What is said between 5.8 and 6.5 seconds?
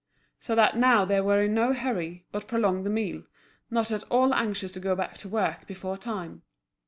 time.